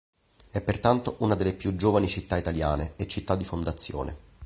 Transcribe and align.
È 0.49 0.59
pertanto 0.61 1.17
una 1.19 1.35
delle 1.35 1.53
più 1.53 1.75
giovani 1.75 2.07
città 2.07 2.35
italiane, 2.35 2.93
e 2.95 3.05
città 3.05 3.35
di 3.35 3.43
fondazione. 3.43 4.17